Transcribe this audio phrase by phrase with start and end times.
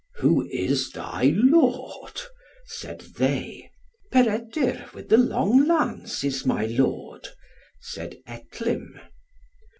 [0.15, 2.19] "Who is thy lord?"
[2.65, 3.69] said they.
[4.11, 7.27] "Peredur with the long lance is my lord,"
[7.79, 8.99] said Etlym.